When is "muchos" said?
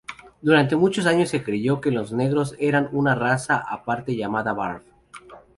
0.75-1.05